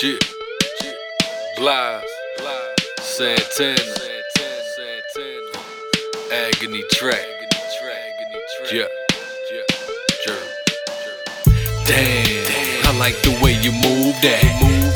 [0.00, 0.18] J,
[1.58, 2.02] Blas,
[3.02, 3.76] Santana,
[6.32, 7.26] Agony Track,
[8.72, 8.86] yeah,
[11.84, 14.40] Damn, I like the way you move that.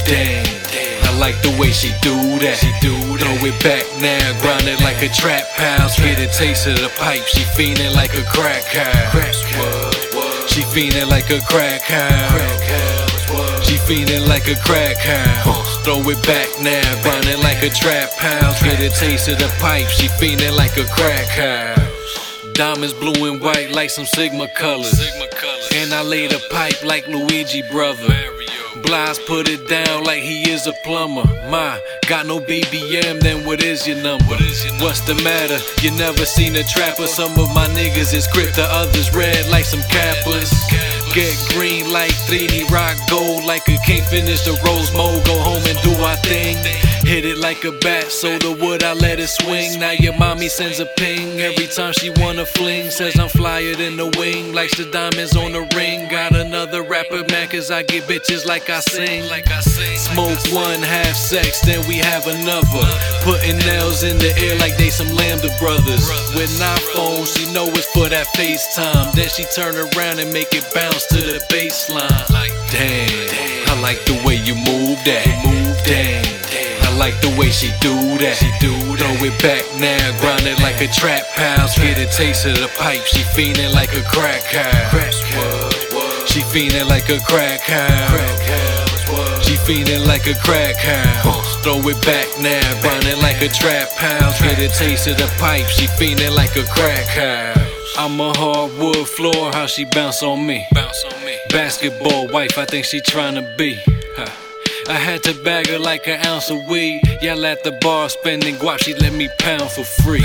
[0.06, 2.56] Damn, I like the way she do that.
[2.80, 5.98] Throw it back now, grind it like a trap house.
[5.98, 7.20] Get a taste of the pipe.
[7.26, 9.44] She fiending like a crack house.
[10.50, 12.63] She fiending like a crack house.
[13.84, 15.76] Fiending like a crack house.
[15.84, 16.80] Throw it back now,
[17.28, 18.62] it like a trap house.
[18.62, 19.88] Get a taste of the pipe.
[19.88, 22.54] She fiending like a crack house.
[22.54, 24.98] Diamonds blue and white like some Sigma colors.
[25.74, 28.08] And I laid a pipe like Luigi brother.
[28.82, 31.24] Blas put it down like he is a plumber.
[31.50, 34.36] My, got no BBM, then what is your number?
[34.80, 35.58] What's the matter?
[35.82, 37.06] You never seen a trapper.
[37.06, 40.52] Some of my niggas is crypto, others red like some kappas.
[41.14, 45.24] Get green like 3D rock gold like a can't finish the rose mode.
[45.24, 46.56] Go home and do our thing.
[47.06, 49.78] Hit it like a bat, so the wood I let it swing.
[49.78, 52.90] Now your mommy sends a ping every time she wanna fling.
[52.90, 56.08] Says I'm flyer than the wing, likes the diamonds on the ring.
[56.08, 58.44] Got another rapper man, cause I get bitches.
[58.44, 59.22] Like I sing.
[59.96, 63.13] Smoke one, have sex, then we have another.
[63.24, 66.04] Putting nails in the air like they some Lambda brothers.
[66.36, 69.12] With an iPhone, she know it's for that FaceTime.
[69.12, 72.28] Then she turn around and make it bounce to the baseline.
[72.68, 73.08] Damn,
[73.72, 75.24] I like the way you move that.
[75.88, 76.24] Damn.
[76.84, 78.36] I like the way she do that.
[78.60, 81.78] Throw it back now, grind it like a trap house.
[81.78, 83.00] Get a taste of the pipe.
[83.06, 85.16] She fiending like a crack house.
[86.30, 88.73] She fiending like a crack house.
[89.44, 91.56] She fiending like a crack house.
[91.62, 94.40] Throw it back now, grind it like a trap house.
[94.40, 95.66] Get a taste of the pipe.
[95.66, 97.64] She fiending like a crack house.
[97.96, 100.66] I'm a hardwood floor, how she bounce on me.
[100.72, 101.36] Bounce on me.
[101.50, 103.78] Basketball wife, I think she tryna be.
[104.86, 107.00] I had to bag her like an ounce of weed.
[107.22, 110.24] Yell at the bar, spending guap, she let me pound for free.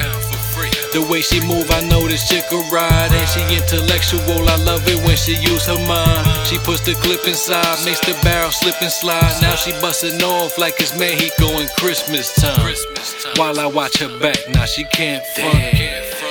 [0.92, 4.50] The way she move, I know this chick a ride, she intellectual.
[4.50, 6.26] I love it when she use her mind.
[6.48, 9.38] She puts the clip inside, makes the barrel slip and slide.
[9.42, 12.76] Now she bustin' off like it's Mexico and Christmas time.
[13.36, 15.54] While I watch her back, now she can't front.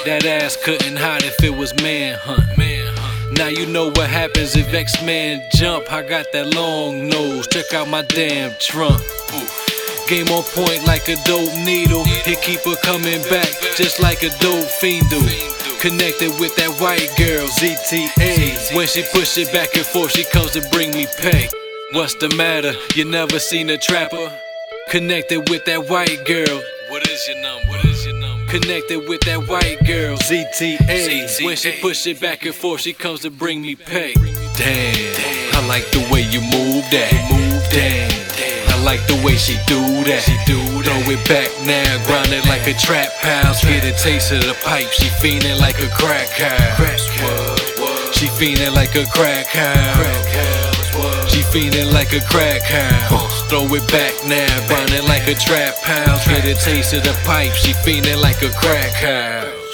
[0.05, 2.47] That ass couldn't hide if it was manhunt.
[3.33, 5.93] Now you know what happens if X-Men jump.
[5.93, 7.47] I got that long nose.
[7.47, 9.01] Check out my damn trunk.
[10.09, 12.03] Game on point like a dope needle.
[12.27, 15.21] It keep her coming back just like a dope fiend do.
[15.81, 18.75] Connected with that white girl, ZTA.
[18.75, 21.49] When she push it back and forth, she comes to bring me pay.
[21.93, 22.73] What's the matter?
[22.97, 24.33] You never seen a trapper?
[24.91, 26.61] Connected with that white girl.
[26.91, 27.69] What is your number?
[27.69, 28.51] What is your number?
[28.51, 31.45] Connected with that white girl, ZTA.
[31.45, 34.15] When she push it back and forth, she comes to bring me pay.
[34.57, 37.13] Damn, I like the way you move that.
[37.31, 38.18] Move damn.
[38.79, 40.23] I like the way she do that.
[40.23, 43.65] She do Throw it back now, grind it like a trap house.
[43.65, 44.87] Get a taste of the pipe.
[44.95, 46.79] She fiending like a crack house.
[48.15, 49.99] She fiending like a crack house.
[51.27, 53.43] She fiending like a crack house.
[53.51, 56.29] Throw it back now, grind it like a trap house.
[56.29, 57.55] Get a taste of the pipe.
[57.55, 59.68] She fiending like a crack house.